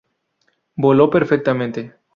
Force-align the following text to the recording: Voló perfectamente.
Voló 0.77 1.11
perfectamente. 1.11 1.93